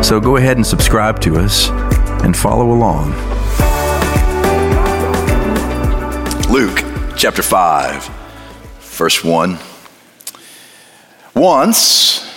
[0.00, 1.68] So go ahead and subscribe to us
[2.22, 3.10] and follow along.
[6.50, 6.84] Luke
[7.16, 8.10] chapter 5,
[8.80, 9.58] verse 1.
[11.34, 12.28] Once,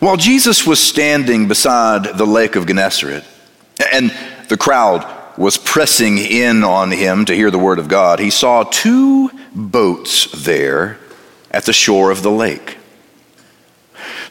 [0.00, 3.24] while Jesus was standing beside the lake of Gennesaret,
[3.92, 4.12] and
[4.48, 5.06] the crowd
[5.38, 10.44] was pressing in on him to hear the word of God, he saw two boats
[10.44, 10.98] there
[11.50, 12.78] at the shore of the lake.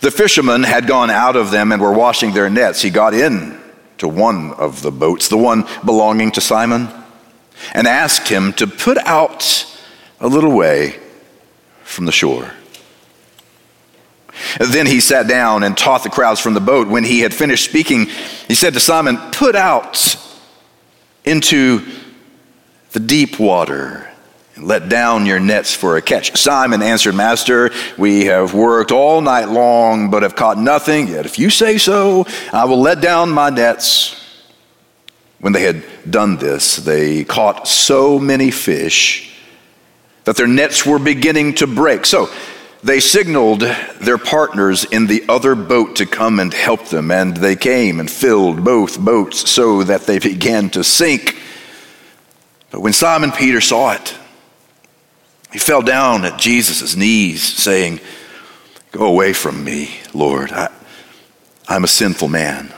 [0.01, 2.81] The fishermen had gone out of them and were washing their nets.
[2.81, 3.59] He got in
[3.99, 6.89] to one of the boats, the one belonging to Simon,
[7.73, 9.65] and asked him to put out
[10.19, 10.99] a little way
[11.83, 12.51] from the shore.
[14.59, 16.87] Then he sat down and taught the crowds from the boat.
[16.87, 18.07] When he had finished speaking,
[18.47, 20.15] he said to Simon, Put out
[21.23, 21.85] into
[22.91, 24.10] the deep water
[24.61, 26.37] let down your nets for a catch.
[26.37, 31.07] Simon answered, Master, we have worked all night long, but have caught nothing.
[31.07, 34.17] Yet if you say so, I will let down my nets.
[35.39, 39.35] When they had done this, they caught so many fish
[40.25, 42.05] that their nets were beginning to break.
[42.05, 42.29] So
[42.83, 47.55] they signaled their partners in the other boat to come and help them, and they
[47.55, 51.37] came and filled both boats so that they began to sink.
[52.71, 54.15] But when Simon Peter saw it,
[55.51, 57.99] he fell down at Jesus' knees, saying,
[58.91, 60.51] Go away from me, Lord.
[60.51, 60.69] I,
[61.67, 62.73] I'm a sinful man.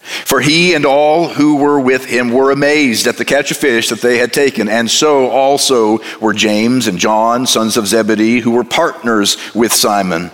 [0.00, 3.90] For he and all who were with him were amazed at the catch of fish
[3.90, 8.52] that they had taken, and so also were James and John, sons of Zebedee, who
[8.52, 10.30] were partners with Simon.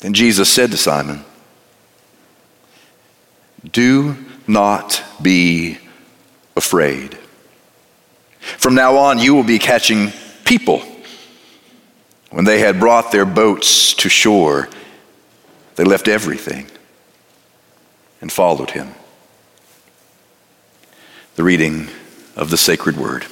[0.00, 1.24] Then Jesus said to Simon,
[3.70, 4.16] Do
[4.46, 5.78] not be
[6.56, 7.16] afraid.
[8.56, 10.12] From now on, you will be catching
[10.44, 10.82] people.
[12.30, 14.68] When they had brought their boats to shore,
[15.76, 16.66] they left everything
[18.20, 18.94] and followed him.
[21.36, 21.88] The reading
[22.36, 23.26] of the sacred word.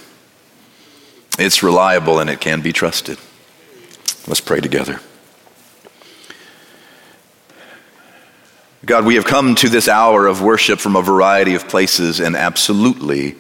[1.39, 3.19] It's reliable and it can be trusted.
[4.27, 5.01] Let's pray together.
[8.85, 12.37] God, we have come to this hour of worship from a variety of places and
[12.37, 13.35] absolutely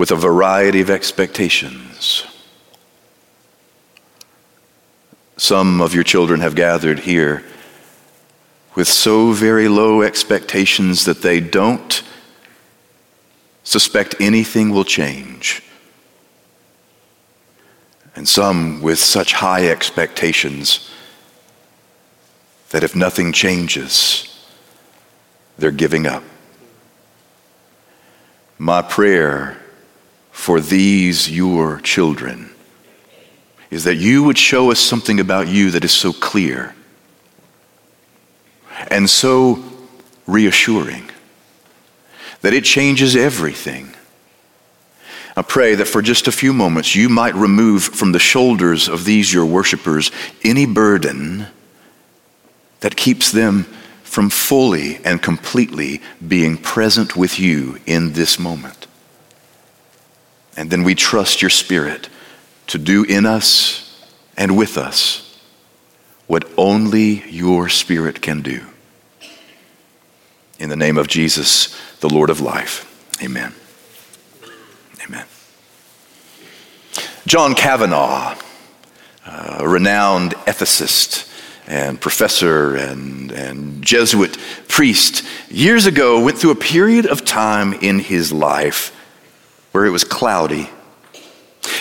[0.00, 2.24] with a variety of expectations.
[5.36, 7.44] Some of your children have gathered here
[8.74, 12.02] with so very low expectations that they don't
[13.62, 15.62] suspect anything will change.
[18.16, 20.90] And some with such high expectations
[22.70, 24.34] that if nothing changes,
[25.58, 26.22] they're giving up.
[28.56, 29.59] My prayer
[30.40, 32.48] for these your children
[33.70, 36.74] is that you would show us something about you that is so clear
[38.90, 39.62] and so
[40.26, 41.10] reassuring
[42.40, 43.94] that it changes everything.
[45.36, 49.04] I pray that for just a few moments you might remove from the shoulders of
[49.04, 50.10] these your worshipers
[50.42, 51.48] any burden
[52.80, 53.64] that keeps them
[54.04, 58.86] from fully and completely being present with you in this moment.
[60.60, 62.10] And then we trust your Spirit
[62.66, 64.04] to do in us
[64.36, 65.38] and with us
[66.26, 68.66] what only your Spirit can do.
[70.58, 72.86] In the name of Jesus, the Lord of life.
[73.22, 73.54] Amen.
[75.02, 75.24] Amen.
[77.26, 78.36] John Kavanaugh,
[79.24, 81.26] a renowned ethicist
[81.68, 84.36] and professor and, and Jesuit
[84.68, 88.94] priest, years ago went through a period of time in his life
[89.72, 90.68] where it was cloudy.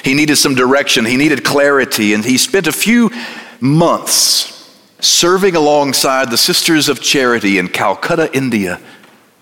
[0.03, 3.11] He needed some direction, he needed clarity, and he spent a few
[3.59, 4.55] months
[4.99, 8.79] serving alongside the Sisters of Charity in Calcutta, India,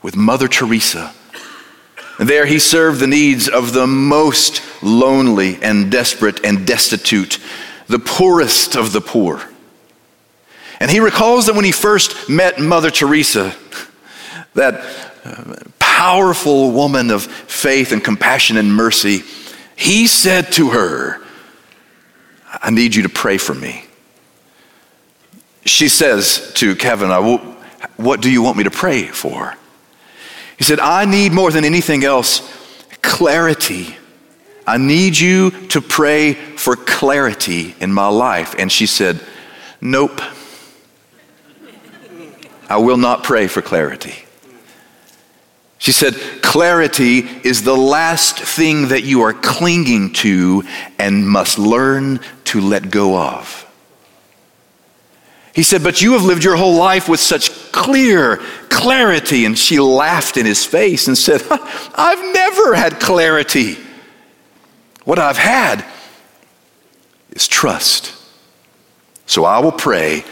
[0.02, 1.14] with Mother Teresa.
[2.20, 7.40] And there he served the needs of the most lonely and desperate and destitute,
[7.88, 9.42] the poorest of the poor.
[10.80, 13.56] And he recalls that when he first met Mother Teresa,
[14.54, 14.76] that
[15.26, 15.56] uh,
[15.98, 19.24] powerful woman of faith and compassion and mercy,
[19.76, 21.20] he said to her,
[22.62, 23.84] I need you to pray for me.
[25.66, 27.10] She says to Kevin,
[27.96, 29.56] what do you want me to pray for?
[30.60, 32.42] He said, I need more than anything else
[33.02, 33.96] clarity.
[34.68, 38.54] I need you to pray for clarity in my life.
[38.60, 39.20] And she said,
[39.82, 40.22] Nope.
[42.70, 44.27] I will not pray for clarity.
[45.80, 50.64] She said, Clarity is the last thing that you are clinging to
[50.98, 53.64] and must learn to let go of.
[55.54, 58.38] He said, But you have lived your whole life with such clear
[58.70, 59.46] clarity.
[59.46, 63.78] And she laughed in his face and said, I've never had clarity.
[65.04, 65.86] What I've had
[67.32, 68.14] is trust.
[69.26, 70.24] So I will pray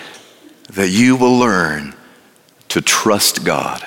[0.74, 1.96] that you will learn
[2.70, 3.86] to trust God.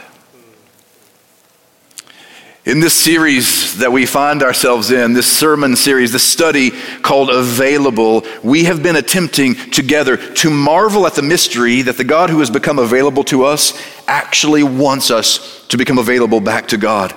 [2.69, 6.71] In this series that we find ourselves in, this sermon series, this study
[7.01, 12.29] called Available, we have been attempting together to marvel at the mystery that the God
[12.29, 13.73] who has become available to us
[14.07, 17.17] actually wants us to become available back to God.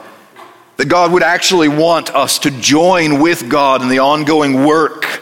[0.78, 5.22] That God would actually want us to join with God in the ongoing work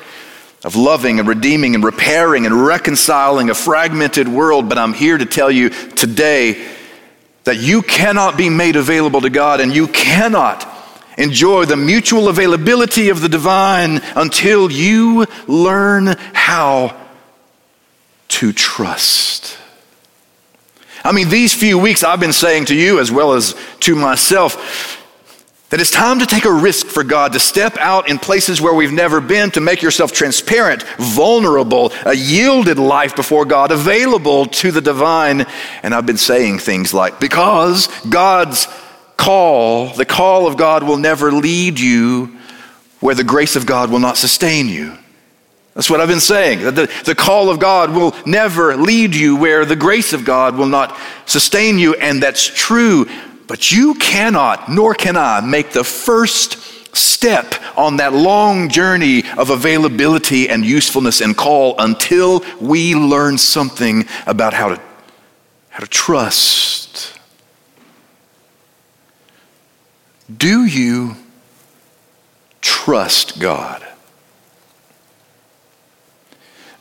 [0.63, 4.69] of loving and redeeming and repairing and reconciling a fragmented world.
[4.69, 6.67] But I'm here to tell you today
[7.49, 10.71] that you cannot be made available to God and you cannot
[11.17, 16.95] enjoy the mutual availability of the divine until you learn how
[18.27, 19.57] to trust.
[21.03, 24.98] I mean, these few weeks I've been saying to you as well as to myself
[25.69, 28.73] that it's time to take a risk for God, to step out in places where
[28.73, 34.71] we've never been, to make yourself transparent, vulnerable, a yielded life before God, available to
[34.71, 35.45] the divine.
[35.83, 38.67] And I've been saying things like, because God's
[39.15, 42.37] call, the call of God will never lead you
[42.99, 44.97] where the grace of God will not sustain you.
[45.75, 46.59] That's what I've been saying.
[46.59, 50.67] The, the call of God will never lead you where the grace of God will
[50.67, 51.93] not sustain you.
[51.93, 53.07] And that's true.
[53.49, 59.49] But you cannot, nor can I, make the first step on that long journey of
[59.49, 64.81] availability and usefulness and call until we learn something about how to,
[65.69, 67.19] how to trust.
[70.37, 71.15] Do you
[72.61, 73.83] trust God?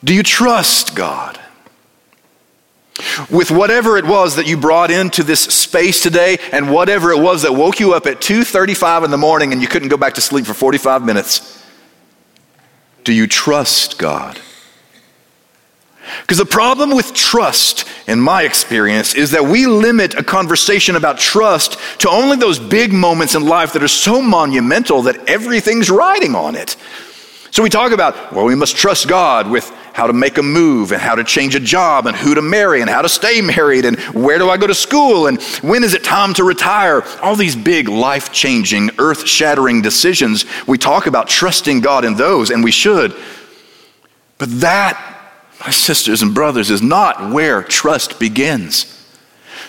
[0.05, 1.41] Do you trust God?
[3.31, 7.43] With whatever it was that you brought into this space today and whatever it was
[7.43, 10.21] that woke you up at 2:35 in the morning and you couldn't go back to
[10.21, 11.59] sleep for 45 minutes
[13.09, 14.39] do you trust God?
[16.21, 21.17] Because the problem with trust in my experience is that we limit a conversation about
[21.17, 26.35] trust to only those big moments in life that are so monumental that everything's riding
[26.35, 26.77] on it.
[27.51, 30.93] So we talk about, well, we must trust God with how to make a move
[30.93, 33.85] and how to change a job and who to marry and how to stay married
[33.85, 37.03] and where do I go to school and when is it time to retire?
[37.21, 40.45] All these big life changing, earth shattering decisions.
[40.69, 43.12] We talk about trusting God in those, and we should.
[44.39, 45.05] But that,
[45.59, 49.05] my sisters and brothers, is not where trust begins.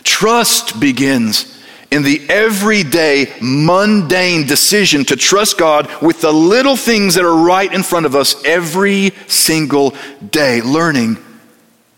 [0.04, 1.59] Trust begins
[1.92, 7.72] in the everyday, mundane decision to trust God with the little things that are right
[7.74, 9.96] in front of us every single
[10.30, 11.18] day, learning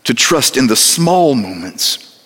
[0.04, 2.20] to trust in the small moments,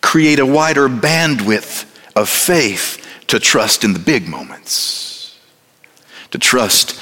[0.00, 1.84] create a wider bandwidth
[2.16, 5.38] of faith to trust in the big moments,
[6.32, 7.00] to trust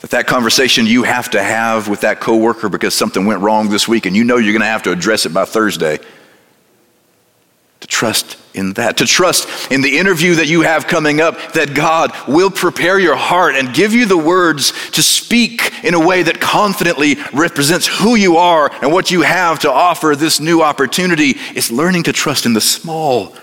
[0.00, 3.86] that that conversation you have to have with that coworker because something went wrong this
[3.86, 5.98] week and you know you're going to have to address it by Thursday.
[7.80, 11.74] To trust in that, to trust in the interview that you have coming up, that
[11.74, 16.22] God will prepare your heart and give you the words to speak in a way
[16.22, 21.36] that confidently represents who you are and what you have to offer this new opportunity.
[21.54, 23.34] Is learning to trust in the small,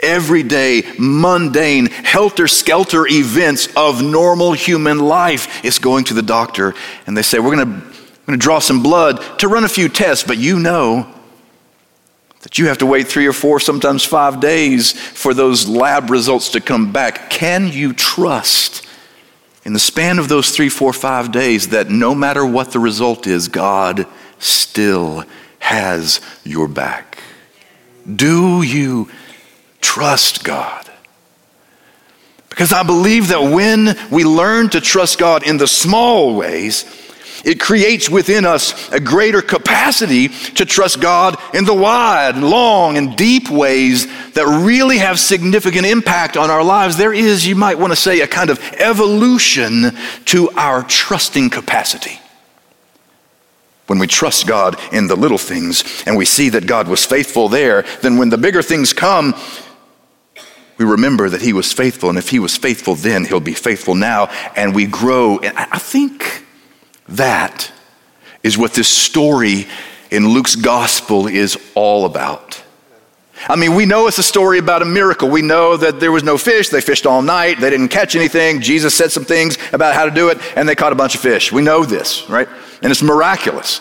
[0.00, 5.64] everyday, mundane, helter skelter events of normal human life.
[5.64, 6.74] It's going to the doctor
[7.06, 7.82] and they say, We're going
[8.26, 11.12] to draw some blood to run a few tests, but you know
[12.46, 16.50] that you have to wait three or four, sometimes five days for those lab results
[16.50, 17.28] to come back.
[17.28, 18.86] Can you trust
[19.64, 23.26] in the span of those three, four, five days that no matter what the result
[23.26, 24.06] is, God
[24.38, 25.24] still
[25.58, 27.18] has your back?
[28.14, 29.10] Do you
[29.80, 30.88] trust God?
[32.48, 36.84] Because I believe that when we learn to trust God in the small ways,
[37.46, 43.16] it creates within us a greater capacity to trust God in the wide, long, and
[43.16, 46.96] deep ways that really have significant impact on our lives.
[46.96, 52.20] There is, you might want to say, a kind of evolution to our trusting capacity.
[53.86, 57.48] When we trust God in the little things and we see that God was faithful
[57.48, 59.36] there, then when the bigger things come,
[60.78, 62.08] we remember that He was faithful.
[62.08, 64.26] And if He was faithful then, He'll be faithful now.
[64.56, 65.38] And we grow.
[65.38, 66.42] And I think
[67.08, 67.72] that
[68.42, 69.66] is what this story
[70.10, 72.62] in Luke's gospel is all about.
[73.48, 75.28] I mean, we know it's a story about a miracle.
[75.28, 76.70] We know that there was no fish.
[76.70, 77.60] They fished all night.
[77.60, 78.60] They didn't catch anything.
[78.60, 81.20] Jesus said some things about how to do it, and they caught a bunch of
[81.20, 81.52] fish.
[81.52, 82.48] We know this, right?
[82.82, 83.80] And it's miraculous.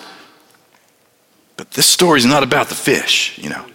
[1.57, 3.65] But this story is not about the fish, you know.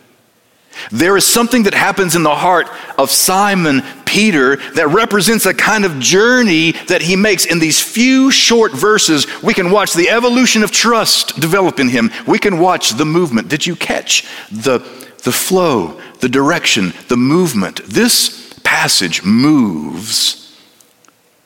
[0.90, 2.68] There is something that happens in the heart
[2.99, 8.30] of Simon Peter that represents a kind of journey that he makes in these few
[8.30, 9.26] short verses.
[9.42, 12.10] We can watch the evolution of trust develop in him.
[12.26, 13.49] We can watch the movement.
[13.49, 14.78] Did you catch the,
[15.22, 17.82] the flow, the direction, the movement?
[17.87, 20.58] This passage moves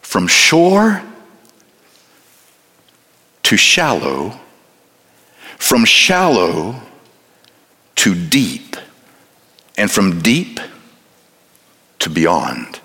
[0.00, 1.02] from shore
[3.42, 4.40] to shallow,
[5.58, 6.80] from shallow
[7.96, 8.76] to deep
[9.76, 10.60] and from deep
[12.00, 12.80] to beyond.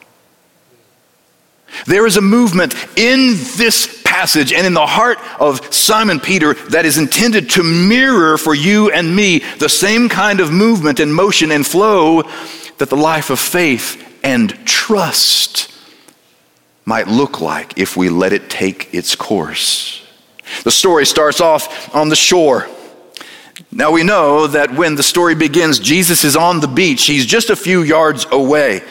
[1.86, 6.86] There is a movement in this passage and in the heart of Simon Peter that
[6.86, 11.52] is intended to mirror for you and me the same kind of movement and motion
[11.52, 12.24] and flow
[12.80, 15.72] that the life of faith and trust
[16.86, 20.06] might look like if we let it take its course.
[20.64, 22.68] The story starts off on the shore.
[23.72, 27.06] Now we know that when the story begins, Jesus is on the beach.
[27.06, 28.82] He's just a few yards away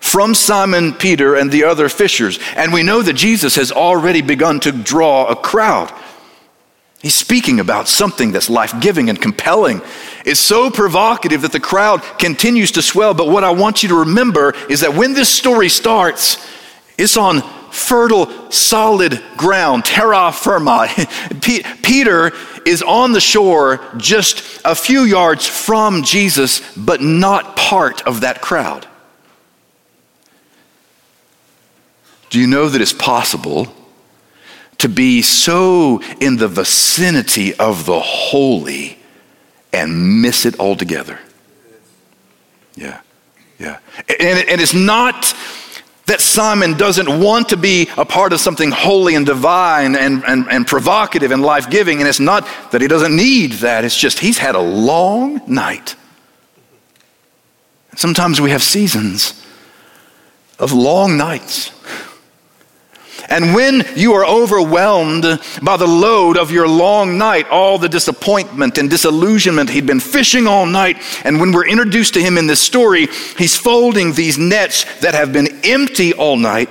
[0.00, 2.38] from Simon Peter and the other fishers.
[2.56, 5.92] And we know that Jesus has already begun to draw a crowd.
[7.00, 9.80] He's speaking about something that's life giving and compelling.
[10.24, 13.14] It's so provocative that the crowd continues to swell.
[13.14, 16.44] But what I want you to remember is that when this story starts,
[16.98, 17.42] it's on
[17.76, 20.88] fertile, solid ground, terra firma.
[21.82, 22.32] Peter
[22.64, 28.40] is on the shore just a few yards from Jesus, but not part of that
[28.40, 28.86] crowd.
[32.30, 33.72] Do you know that it's possible
[34.78, 38.98] to be so in the vicinity of the holy
[39.72, 41.20] and miss it altogether?
[42.74, 43.00] Yeah,
[43.58, 43.78] yeah.
[44.20, 45.34] And, and it's not
[46.06, 50.46] that Simon doesn't want to be a part of something holy and divine and, and,
[50.48, 51.98] and provocative and life giving.
[51.98, 55.96] And it's not that he doesn't need that, it's just he's had a long night.
[57.96, 59.42] Sometimes we have seasons
[60.58, 61.72] of long nights.
[63.28, 65.24] And when you are overwhelmed
[65.62, 70.46] by the load of your long night, all the disappointment and disillusionment, he'd been fishing
[70.46, 71.02] all night.
[71.24, 75.32] And when we're introduced to him in this story, he's folding these nets that have
[75.32, 76.68] been empty all night.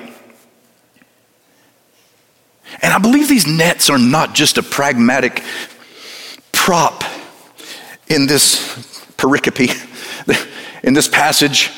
[2.81, 5.43] And I believe these nets are not just a pragmatic
[6.51, 7.03] prop
[8.07, 8.57] in this
[9.17, 9.71] pericope,
[10.83, 11.71] in this passage.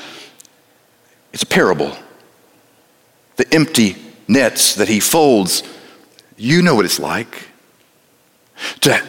[1.34, 1.96] It's a parable.
[3.36, 3.96] The empty
[4.28, 5.64] nets that he folds,
[6.36, 7.48] you know what it's like.
[8.82, 9.02] To,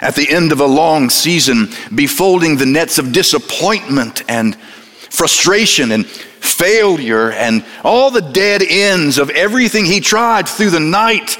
[0.00, 5.92] at the end of a long season, be folding the nets of disappointment and frustration
[5.92, 11.38] and failure and all the dead ends of everything he tried through the night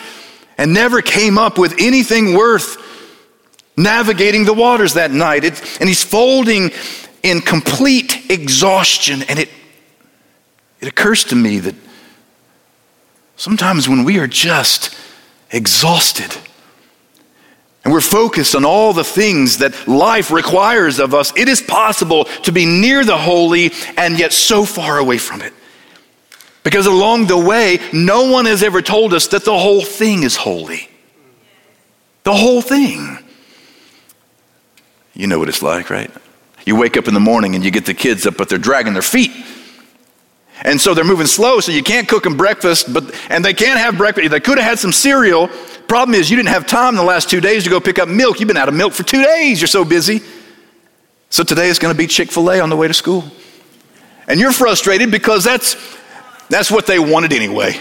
[0.56, 2.78] and never came up with anything worth
[3.76, 5.44] navigating the waters that night.
[5.80, 6.70] And he's folding
[7.22, 9.22] in complete exhaustion.
[9.28, 9.48] And it,
[10.80, 11.74] it occurs to me that
[13.36, 14.96] Sometimes when we are just
[15.50, 16.36] exhausted
[17.84, 22.24] and we're focused on all the things that life requires of us, it is possible
[22.24, 25.52] to be near the holy and yet so far away from it.
[26.62, 30.36] Because along the way, no one has ever told us that the whole thing is
[30.36, 30.88] holy.
[32.22, 33.18] The whole thing.
[35.12, 36.10] You know what it's like, right?
[36.64, 38.94] You wake up in the morning and you get the kids up, but they're dragging
[38.94, 39.30] their feet
[40.62, 43.78] and so they're moving slow, so you can't cook them breakfast, but and they can't
[43.78, 44.30] have breakfast.
[44.30, 45.48] They could have had some cereal.
[45.88, 48.08] Problem is, you didn't have time in the last two days to go pick up
[48.08, 48.40] milk.
[48.40, 49.60] You've been out of milk for two days.
[49.60, 50.22] You're so busy.
[51.30, 53.24] So today is going to be Chick fil A on the way to school.
[54.28, 55.76] And you're frustrated because that's,
[56.48, 57.80] that's what they wanted anyway.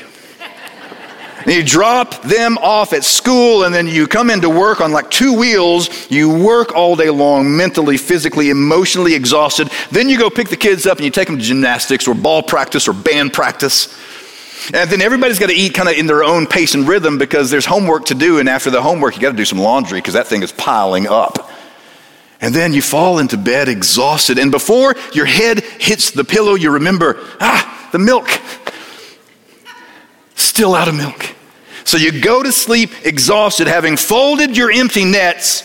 [1.46, 5.12] And you drop them off at school, and then you come into work on like
[5.12, 6.10] two wheels.
[6.10, 9.70] You work all day long, mentally, physically, emotionally exhausted.
[9.92, 12.44] Then you go pick the kids up and you take them to gymnastics or ball
[12.44, 13.94] practice or band practice.
[14.74, 17.52] And then everybody's got to eat kind of in their own pace and rhythm because
[17.52, 18.40] there's homework to do.
[18.40, 21.08] And after the homework, you got to do some laundry because that thing is piling
[21.08, 21.50] up.
[22.40, 24.38] And then you fall into bed exhausted.
[24.38, 28.30] And before your head hits the pillow, you remember, ah, the milk.
[30.44, 31.36] Still out of milk.
[31.86, 35.64] So you go to sleep exhausted, having folded your empty nets,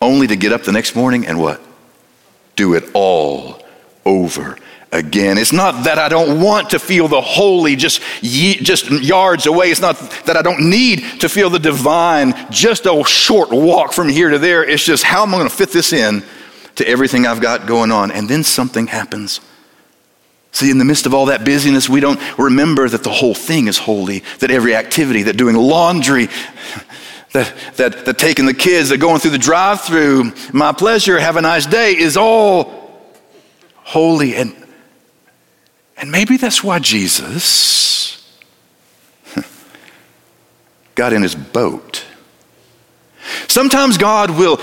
[0.00, 1.60] only to get up the next morning and what?
[2.54, 3.60] Do it all
[4.04, 4.56] over
[4.92, 5.36] again.
[5.36, 9.70] It's not that I don't want to feel the holy just, ye- just yards away.
[9.70, 14.08] It's not that I don't need to feel the divine just a short walk from
[14.08, 14.62] here to there.
[14.62, 16.22] It's just how am I going to fit this in
[16.76, 18.12] to everything I've got going on?
[18.12, 19.40] And then something happens.
[20.52, 23.68] See, in the midst of all that busyness, we don't remember that the whole thing
[23.68, 26.26] is holy, that every activity, that doing laundry,
[27.32, 31.36] that, that, that taking the kids, that going through the drive through, my pleasure, have
[31.36, 33.00] a nice day, is all
[33.76, 34.34] holy.
[34.34, 34.56] And
[36.00, 38.26] and maybe that's why Jesus
[40.94, 42.06] got in his boat.
[43.48, 44.58] Sometimes God will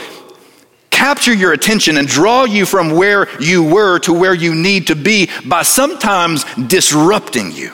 [0.98, 4.96] capture your attention and draw you from where you were to where you need to
[4.96, 7.72] be by sometimes disrupting you.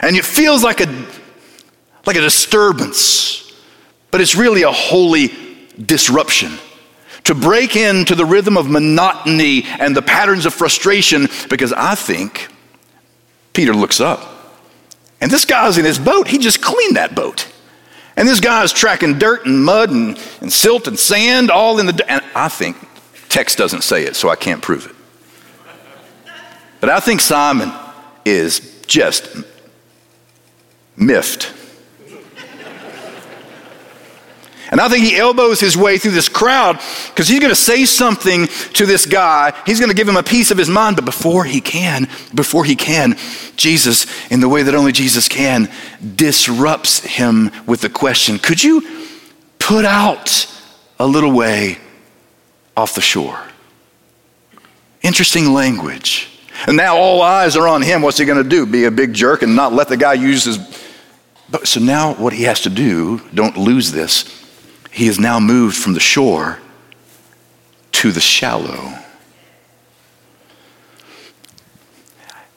[0.00, 1.06] And it feels like a,
[2.06, 3.52] like a disturbance,
[4.12, 5.32] but it's really a holy
[5.84, 6.52] disruption
[7.24, 12.50] to break into the rhythm of monotony and the patterns of frustration because I think
[13.52, 14.30] Peter looks up
[15.20, 16.28] and this guy's in his boat.
[16.28, 17.52] He just cleaned that boat.
[18.16, 21.86] And this guy is tracking dirt and mud and, and silt and sand all in
[21.86, 22.04] the.
[22.08, 22.76] And I think,
[23.28, 24.94] text doesn't say it, so I can't prove it.
[26.80, 27.72] But I think Simon
[28.24, 29.28] is just
[30.96, 31.52] miffed
[34.74, 37.84] and I think he elbows his way through this crowd because he's going to say
[37.84, 39.52] something to this guy.
[39.64, 40.96] He's going to give him a piece of his mind.
[40.96, 43.16] But before he can, before he can,
[43.54, 45.70] Jesus, in the way that only Jesus can,
[46.16, 48.82] disrupts him with the question Could you
[49.60, 50.52] put out
[50.98, 51.78] a little way
[52.76, 53.40] off the shore?
[55.02, 56.30] Interesting language.
[56.66, 58.02] And now all eyes are on him.
[58.02, 58.66] What's he going to do?
[58.66, 60.58] Be a big jerk and not let the guy use his.
[61.48, 64.40] But, so now what he has to do, don't lose this
[64.94, 66.60] he has now moved from the shore
[67.90, 68.96] to the shallow.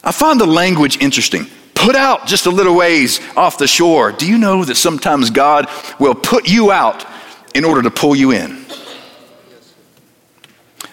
[0.03, 1.47] I find the language interesting.
[1.73, 4.11] Put out just a little ways off the shore.
[4.11, 5.67] Do you know that sometimes God
[5.99, 7.07] will put you out
[7.55, 8.67] in order to pull you in?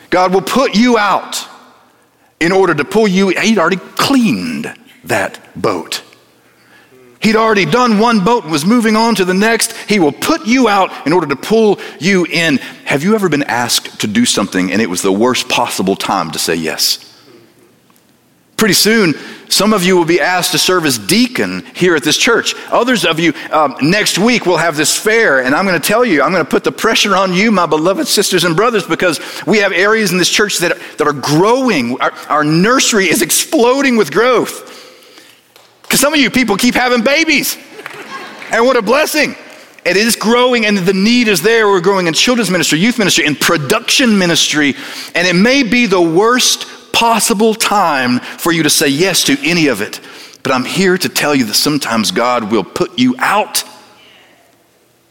[0.09, 1.47] God will put you out
[2.41, 3.29] in order to pull you.
[3.29, 6.04] He'd already cleaned that boat.
[7.25, 9.73] He'd already done one boat and was moving on to the next.
[9.89, 12.59] He will put you out in order to pull you in.
[12.85, 16.33] Have you ever been asked to do something and it was the worst possible time
[16.33, 17.01] to say yes?
[18.59, 19.15] Pretty soon,
[19.49, 22.55] some of you will be asked to serve as deacon here at this church.
[22.71, 26.05] Others of you, um, next week, will have this fair, and I'm going to tell
[26.05, 29.19] you, I'm going to put the pressure on you, my beloved sisters and brothers, because
[29.47, 31.99] we have areas in this church that, that are growing.
[32.01, 34.74] Our, our nursery is exploding with growth.
[35.95, 37.57] Because some of you people keep having babies.
[38.51, 39.37] And what a blessing.
[39.85, 41.69] It is growing and the need is there.
[41.69, 44.75] We're growing in children's ministry, youth ministry, in production ministry.
[45.15, 49.69] And it may be the worst possible time for you to say yes to any
[49.69, 50.01] of it.
[50.43, 53.63] But I'm here to tell you that sometimes God will put you out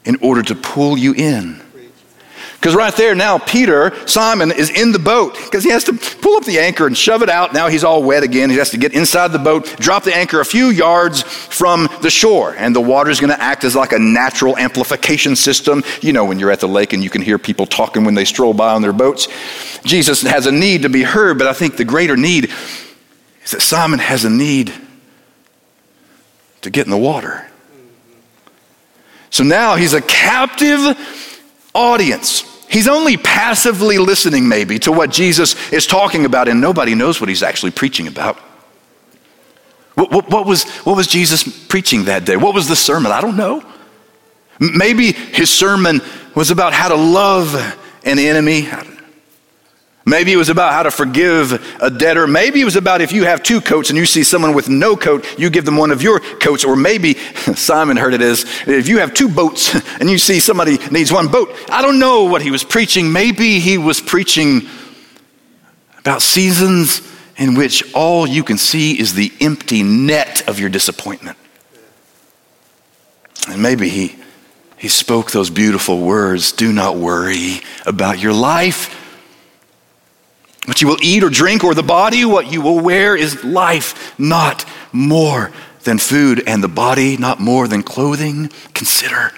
[0.03, 1.62] in order to pull you in.
[2.63, 6.37] Because right there now, Peter, Simon, is in the boat because he has to pull
[6.37, 7.53] up the anchor and shove it out.
[7.53, 8.49] Now he's all wet again.
[8.49, 12.09] He has to get inside the boat, drop the anchor a few yards from the
[12.09, 15.83] shore, and the water is going to act as like a natural amplification system.
[16.01, 18.23] You know, when you're at the lake and you can hear people talking when they
[18.23, 19.27] stroll by on their boats.
[19.83, 22.49] Jesus has a need to be heard, but I think the greater need
[23.43, 24.73] is that Simon has a need
[26.61, 27.45] to get in the water.
[29.31, 30.97] So now he's a captive
[31.75, 32.51] audience.
[32.73, 37.29] He's only passively listening, maybe, to what Jesus is talking about, and nobody knows what
[37.29, 38.35] he's actually preaching about.
[39.93, 42.35] What, what, what, was, what was Jesus preaching that day?
[42.35, 43.11] What was the sermon?
[43.11, 43.63] I don't know.
[44.59, 46.01] Maybe his sermon
[46.33, 47.53] was about how to love
[48.03, 48.67] an enemy,
[50.05, 52.27] Maybe it was about how to forgive a debtor.
[52.27, 54.97] Maybe it was about if you have two coats and you see someone with no
[54.97, 56.65] coat, you give them one of your coats.
[56.65, 57.13] Or maybe,
[57.55, 61.29] Simon heard it as, if you have two boats and you see somebody needs one
[61.29, 61.55] boat.
[61.69, 63.13] I don't know what he was preaching.
[63.13, 64.67] Maybe he was preaching
[65.99, 67.01] about seasons
[67.37, 71.37] in which all you can see is the empty net of your disappointment.
[73.47, 74.17] And maybe he,
[74.77, 78.99] he spoke those beautiful words do not worry about your life
[80.65, 84.17] what you will eat or drink or the body, what you will wear is life,
[84.17, 85.51] not more
[85.83, 88.49] than food, and the body not more than clothing.
[88.73, 89.31] Consider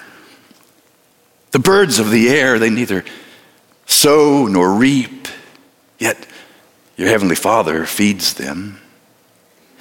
[1.50, 3.04] the birds of the air, they neither
[3.86, 5.26] sow nor reap,
[5.98, 6.26] yet
[6.96, 8.80] your heavenly Father feeds them.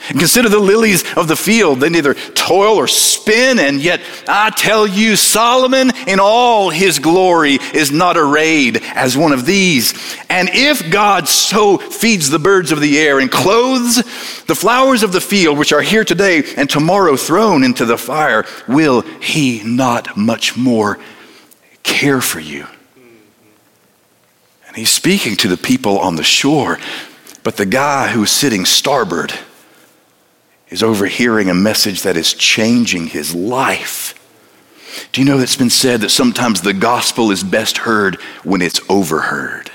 [0.10, 1.80] Consider the lilies of the field.
[1.80, 7.60] They neither toil or spin, and yet I tell you, Solomon in all his glory
[7.74, 9.94] is not arrayed as one of these.
[10.30, 13.96] And if God so feeds the birds of the air and clothes
[14.46, 18.46] the flowers of the field, which are here today and tomorrow thrown into the fire,
[18.68, 21.00] will he not much more
[21.84, 22.68] care for you?
[24.68, 26.78] And he's speaking to the people on the shore,
[27.44, 29.34] but the guy who's sitting starboard,
[30.76, 34.14] is overhearing a message that is changing his life.
[35.14, 38.62] Do you know that it's been said that sometimes the gospel is best heard when
[38.62, 39.72] it's overheard?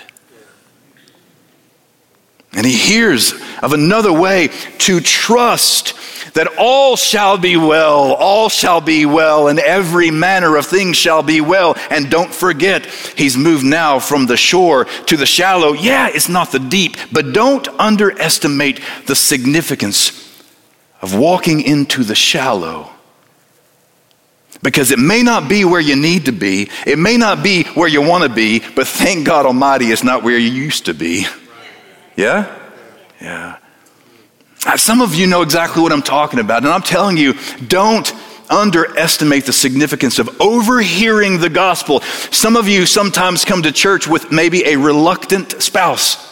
[2.53, 3.33] And he hears
[3.63, 5.95] of another way to trust
[6.35, 11.23] that all shall be well, all shall be well, and every manner of things shall
[11.23, 11.79] be well.
[11.89, 12.85] And don't forget,
[13.17, 15.73] he's moved now from the shore to the shallow.
[15.73, 20.30] Yeah, it's not the deep, but don't underestimate the significance
[21.01, 22.91] of walking into the shallow.
[24.63, 27.89] Because it may not be where you need to be, it may not be where
[27.89, 31.27] you want to be, but thank God Almighty it's not where you used to be.
[32.17, 32.55] Yeah?
[33.21, 33.57] Yeah.
[34.67, 37.35] Uh, some of you know exactly what I'm talking about, and I'm telling you,
[37.67, 38.13] don't
[38.51, 42.01] underestimate the significance of overhearing the gospel.
[42.31, 46.27] Some of you sometimes come to church with maybe a reluctant spouse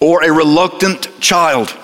[0.00, 1.76] or a reluctant child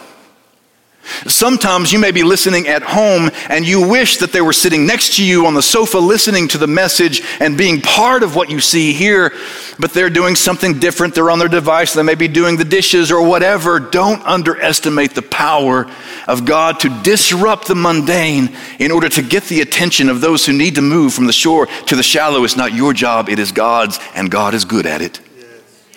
[1.26, 5.16] Sometimes you may be listening at home and you wish that they were sitting next
[5.16, 8.60] to you on the sofa listening to the message and being part of what you
[8.60, 9.32] see here,
[9.78, 11.14] but they're doing something different.
[11.14, 13.78] They're on their device, they may be doing the dishes or whatever.
[13.78, 15.90] Don't underestimate the power
[16.26, 20.52] of God to disrupt the mundane in order to get the attention of those who
[20.52, 22.44] need to move from the shore to the shallow.
[22.44, 25.20] It's not your job, it is God's, and God is good at it.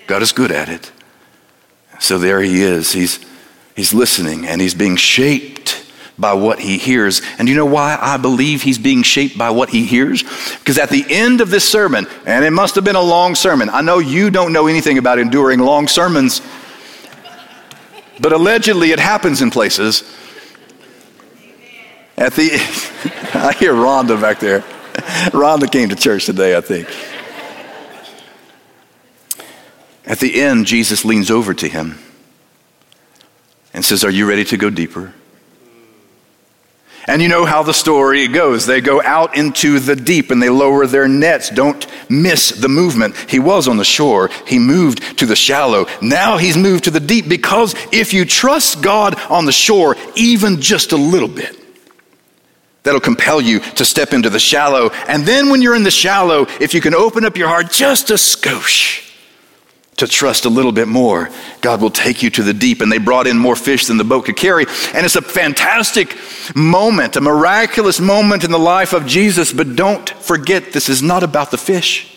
[0.08, 0.92] God is good at it.
[2.00, 2.92] So there he is.
[2.92, 3.20] He's
[3.80, 7.22] He's listening and he's being shaped by what he hears.
[7.38, 10.22] And you know why I believe he's being shaped by what he hears?
[10.60, 13.70] Because at the end of this sermon, and it must have been a long sermon,
[13.70, 16.42] I know you don't know anything about enduring long sermons,
[18.20, 20.04] but allegedly it happens in places.
[22.18, 22.50] At the,
[23.34, 24.60] I hear Rhonda back there.
[25.32, 26.90] Rhonda came to church today, I think.
[30.06, 31.98] At the end, Jesus leans over to him
[33.80, 35.14] and says, Are you ready to go deeper?
[37.08, 38.66] And you know how the story goes.
[38.66, 41.50] They go out into the deep and they lower their nets.
[41.50, 43.16] Don't miss the movement.
[43.30, 44.32] He was on the shore.
[44.46, 45.86] He moved to the shallow.
[46.02, 50.60] Now he's moved to the deep because if you trust God on the shore, even
[50.60, 51.58] just a little bit,
[52.84, 54.90] that'll compel you to step into the shallow.
[55.08, 58.10] And then when you're in the shallow, if you can open up your heart just
[58.10, 59.09] a skosh,
[60.00, 61.30] to trust a little bit more,
[61.62, 62.82] God will take you to the deep.
[62.82, 64.66] And they brought in more fish than the boat could carry.
[64.94, 66.18] And it's a fantastic
[66.56, 69.54] moment, a miraculous moment in the life of Jesus.
[69.54, 72.16] But don't forget, this is not about the fish.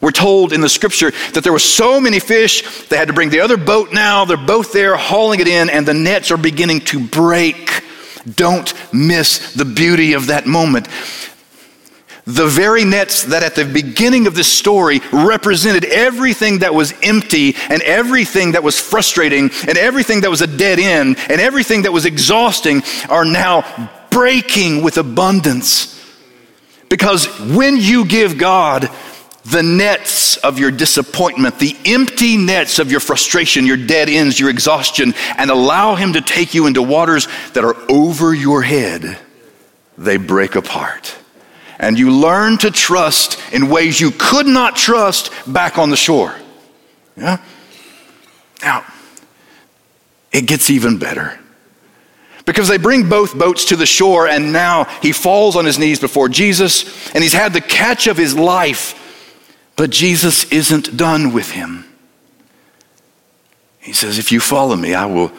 [0.00, 3.30] We're told in the scripture that there were so many fish, they had to bring
[3.30, 4.24] the other boat now.
[4.24, 7.82] They're both there hauling it in, and the nets are beginning to break.
[8.34, 10.88] Don't miss the beauty of that moment.
[12.26, 17.54] The very nets that at the beginning of this story represented everything that was empty
[17.68, 21.92] and everything that was frustrating and everything that was a dead end and everything that
[21.92, 25.92] was exhausting are now breaking with abundance.
[26.88, 28.90] Because when you give God
[29.44, 34.50] the nets of your disappointment, the empty nets of your frustration, your dead ends, your
[34.50, 39.16] exhaustion, and allow Him to take you into waters that are over your head,
[39.96, 41.16] they break apart
[41.78, 46.34] and you learn to trust in ways you could not trust back on the shore.
[47.16, 47.42] Yeah?
[48.62, 48.84] Now,
[50.32, 51.38] it gets even better.
[52.44, 55.98] Because they bring both boats to the shore, and now he falls on his knees
[55.98, 59.02] before Jesus, and he's had the catch of his life,
[59.74, 61.84] but Jesus isn't done with him.
[63.80, 65.32] He says, If you follow me, I will,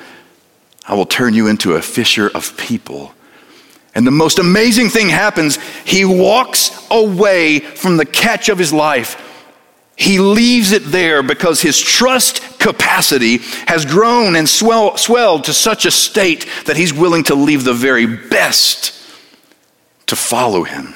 [0.86, 3.13] I will turn you into a fisher of people.
[3.98, 5.58] And the most amazing thing happens.
[5.84, 9.24] He walks away from the catch of his life.
[9.96, 15.88] He leaves it there because his trust capacity has grown and swell, swelled to such
[15.88, 18.94] a state that he's willing to leave the very best
[20.06, 20.94] to follow him.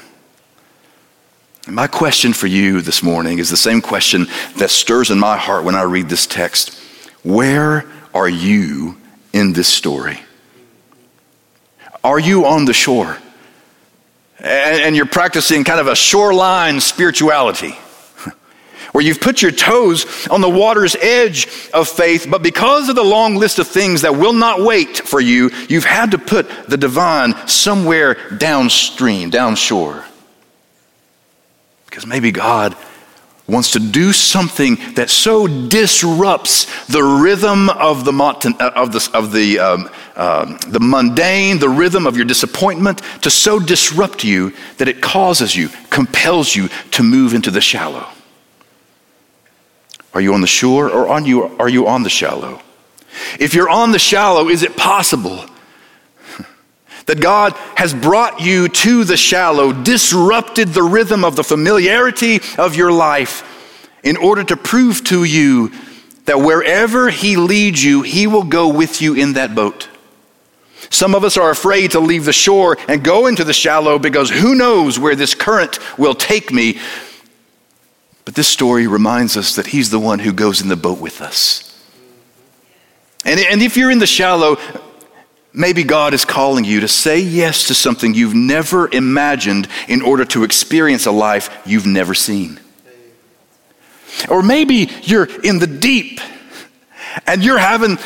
[1.66, 5.38] And my question for you this morning is the same question that stirs in my
[5.38, 6.80] heart when I read this text.
[7.24, 8.96] Where are you
[9.34, 10.20] in this story?
[12.04, 13.18] Are you on the shore?
[14.40, 17.76] And, and you're practicing kind of a shoreline spirituality.
[18.92, 23.04] where you've put your toes on the water's edge of faith, but because of the
[23.04, 26.78] long list of things that will not wait for you, you've had to put the
[26.78, 30.04] divine somewhere downstream, downshore.
[31.86, 32.76] Because maybe God
[33.52, 38.14] wants to do something that so disrupts the rhythm of the,
[38.60, 43.30] uh, of the, of the, um, um, the mundane, the rhythm of your disappointment, to
[43.30, 48.08] so disrupt you that it causes you, compels you to move into the shallow.
[50.14, 52.62] Are you on the shore or are you, are you on the shallow?
[53.40, 55.46] If you're on the shallow, is it possible
[57.06, 62.76] that God has brought you to the shallow, disrupted the rhythm of the familiarity of
[62.76, 63.48] your life
[64.04, 65.72] in order to prove to you
[66.26, 69.90] that wherever He leads you, He will go with you in that boat.
[70.90, 74.30] Some of us are afraid to leave the shore and go into the shallow because
[74.30, 76.80] who knows where this current will take me.
[78.26, 81.22] But this story reminds us that He's the one who goes in the boat with
[81.22, 81.68] us.
[83.24, 84.58] And, and if you're in the shallow,
[85.54, 90.24] Maybe God is calling you to say yes to something you've never imagined in order
[90.26, 92.60] to experience a life you've never seen.
[94.30, 96.22] Or maybe you're in the deep
[97.28, 97.98] and you're having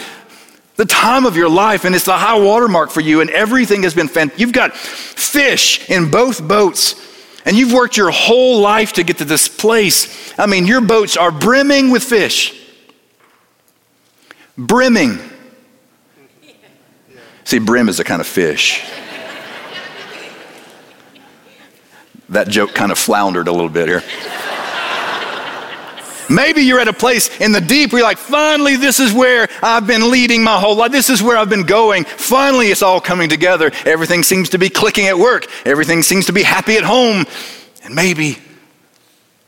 [0.76, 3.94] the time of your life and it's the high watermark for you and everything has
[3.94, 4.40] been fantastic.
[4.40, 6.96] You've got fish in both boats
[7.46, 10.34] and you've worked your whole life to get to this place.
[10.38, 12.60] I mean, your boats are brimming with fish.
[14.58, 15.20] Brimming.
[17.46, 18.84] See, brim is a kind of fish.
[22.30, 24.04] that joke kind of floundered a little bit here.
[26.28, 29.48] Maybe you're at a place in the deep where you're like, finally, this is where
[29.62, 30.92] I've been leading my whole life.
[30.92, 32.06] This is where I've been going.
[32.06, 33.72] Finally, it's all coming together.
[33.86, 35.46] Everything seems to be clicking at work.
[35.68, 37.26] Everything seems to be happy at home.
[37.84, 38.40] And maybe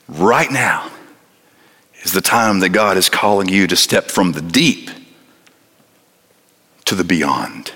[0.08, 0.92] right now
[2.04, 4.92] is the time that God is calling you to step from the deep
[6.86, 7.72] to the beyond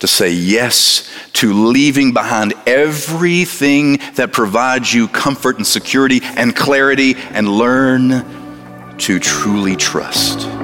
[0.00, 7.14] to say yes to leaving behind everything that provides you comfort and security and clarity
[7.30, 10.59] and learn to truly trust.